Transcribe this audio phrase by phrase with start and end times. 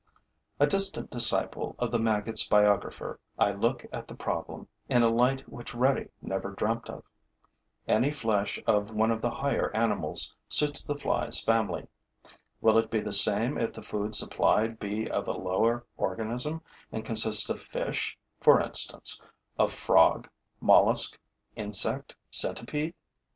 [0.59, 5.47] A distant disciple of the maggot's biographer, I look at the problem in a light
[5.47, 7.03] which Redi never dreamt of.
[7.87, 11.87] Any flesh of one of the higher animals suits the fly's family.
[12.61, 17.05] Will it be the same if the food supplied be of a lower organism and
[17.05, 19.21] consist of fish, for instance,
[19.59, 20.27] of frog,
[20.59, 21.19] mollusk,
[21.55, 22.95] insect, centipede?